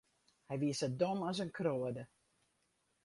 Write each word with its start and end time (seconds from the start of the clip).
Hy 0.49 0.55
wie 0.61 0.73
sa 0.79 0.87
dom 0.99 1.19
as 1.29 1.39
in 1.43 1.51
kroade. 1.57 2.03